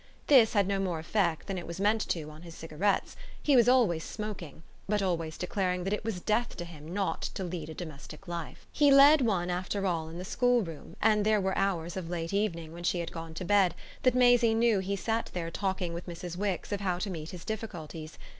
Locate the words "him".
6.65-6.91